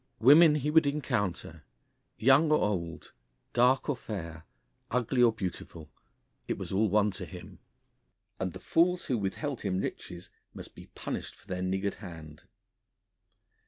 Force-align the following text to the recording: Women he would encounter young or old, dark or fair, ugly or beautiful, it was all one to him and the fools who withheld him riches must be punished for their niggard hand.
Women 0.19 0.55
he 0.55 0.71
would 0.71 0.87
encounter 0.87 1.63
young 2.17 2.51
or 2.51 2.57
old, 2.57 3.11
dark 3.53 3.87
or 3.87 3.95
fair, 3.95 4.45
ugly 4.89 5.21
or 5.21 5.31
beautiful, 5.31 5.91
it 6.47 6.57
was 6.57 6.71
all 6.71 6.89
one 6.89 7.11
to 7.11 7.25
him 7.25 7.59
and 8.39 8.53
the 8.53 8.59
fools 8.59 9.05
who 9.05 9.17
withheld 9.19 9.61
him 9.61 9.79
riches 9.79 10.31
must 10.55 10.73
be 10.73 10.87
punished 10.95 11.35
for 11.35 11.45
their 11.45 11.61
niggard 11.61 11.93
hand. 12.01 12.45